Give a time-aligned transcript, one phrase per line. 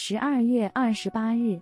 [0.00, 1.60] 十二月二十八日，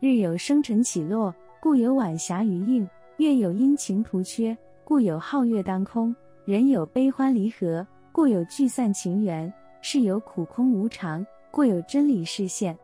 [0.00, 2.84] 日有生辰起落，故有晚霞余映；
[3.18, 6.12] 月有阴晴突缺，故有皓月当空；
[6.44, 9.48] 人有悲欢离合，故有聚散情缘；
[9.80, 12.76] 事有苦空无常，故有真理视现。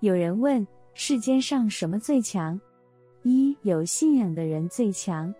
[0.00, 2.58] 有人问：世间上什么最强？
[3.22, 5.32] 一有信仰的人最强。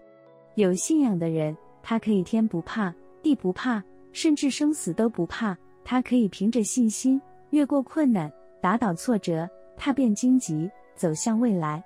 [0.57, 3.82] 有信仰的人，他可以天不怕地不怕，
[4.12, 5.57] 甚至生死都不怕。
[5.87, 8.30] 他可以凭着信心越过困难。
[8.61, 11.82] 打倒挫折，踏遍荆棘，走向未来。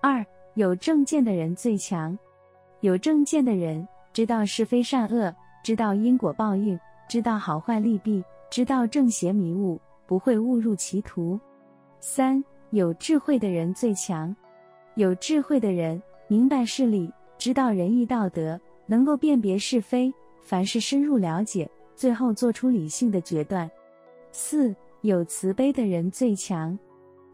[0.00, 0.24] 二
[0.54, 2.18] 有正见的人最强。
[2.80, 11.38] 有正见的人知道是非善恶，知道因果报应，知道好坏利弊，知道正邪迷雾，不会误入歧途。
[12.00, 14.34] 三有智慧的人最强。
[14.94, 20.12] 有智慧的人明白事理，知道仁义道德，能够辨别是非，
[20.42, 23.70] 凡事深入了解，最后做出理性的决断。
[24.32, 24.74] 四。
[25.06, 26.76] 有慈悲的人最强，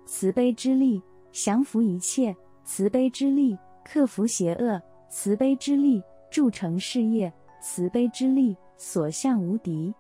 [0.05, 9.91] 慈悲之力降服一切，慈悲之力克服邪恶，慈悲之力铸成事业，慈悲之力所向无敌。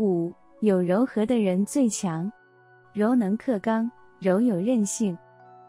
[0.00, 2.28] 五有柔和的人最强，
[2.92, 5.16] 柔能克刚，柔有韧性。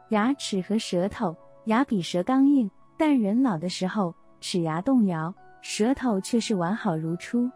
[0.10, 7.48] 牙齿和舌头，牙比舌刚硬，但人老的时候，齿牙动摇，舌头却是完好如初。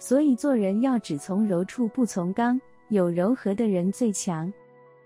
[0.00, 2.60] 所以做人要只从柔处，不从刚。
[2.90, 4.52] 有柔和的人最强。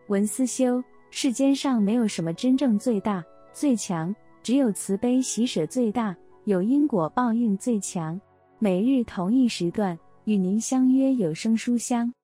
[0.08, 8.20] 文思修，世间上没有什么真正最大最强，只有慈悲喜舍最大，有因果报应最强。
[8.58, 12.14] 每日同一时段与您相约有声书香。